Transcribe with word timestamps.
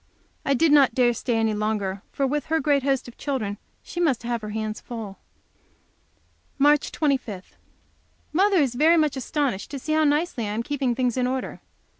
I 0.43 0.55
did 0.55 0.71
not 0.71 0.95
dare 0.95 1.09
to 1.11 1.13
stay 1.13 1.37
any 1.37 1.53
longer, 1.53 2.01
for, 2.11 2.25
with 2.25 2.45
her 2.47 2.59
great 2.59 2.81
host 2.81 3.07
of 3.07 3.19
children, 3.19 3.59
she 3.83 3.99
must 3.99 4.23
have 4.23 4.41
her 4.41 4.49
hands 4.49 4.81
full. 4.81 5.19
March 6.57 6.91
25. 6.91 7.55
Mother 8.33 8.57
is 8.57 8.73
very 8.73 8.97
much 8.97 9.15
astonished 9.15 9.69
to 9.69 9.77
see 9.77 9.93
how 9.93 10.03
nicely 10.03 10.45
I 10.45 10.53
am 10.53 10.63
keeping 10.63 10.95
things 10.95 11.17
in 11.17 11.27
order. 11.27 11.61